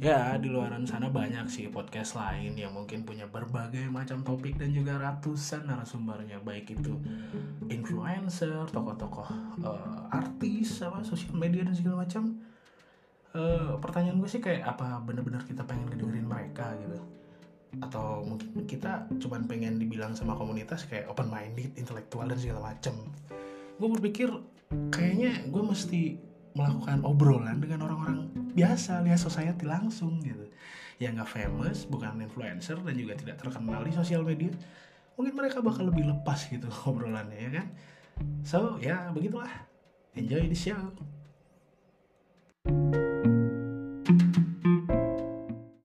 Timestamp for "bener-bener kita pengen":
15.04-15.92